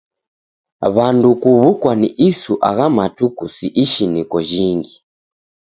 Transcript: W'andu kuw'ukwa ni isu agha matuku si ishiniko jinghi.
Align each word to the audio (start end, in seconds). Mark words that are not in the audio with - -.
W'andu 0.95 1.29
kuw'ukwa 1.41 1.91
ni 1.99 2.07
isu 2.29 2.53
agha 2.69 2.87
matuku 2.97 3.43
si 3.55 3.67
ishiniko 3.83 4.37
jinghi. 4.49 4.95